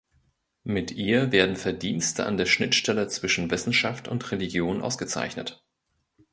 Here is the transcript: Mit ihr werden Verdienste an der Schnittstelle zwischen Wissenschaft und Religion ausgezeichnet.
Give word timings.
Mit 0.63 0.89
ihr 0.89 1.31
werden 1.31 1.55
Verdienste 1.55 2.25
an 2.25 2.35
der 2.35 2.47
Schnittstelle 2.47 3.07
zwischen 3.07 3.51
Wissenschaft 3.51 4.07
und 4.07 4.31
Religion 4.31 4.81
ausgezeichnet. 4.81 5.63